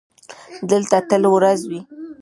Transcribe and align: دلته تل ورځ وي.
دلته 0.69 0.97
تل 1.09 1.23
ورځ 1.35 1.59
وي. 1.69 1.81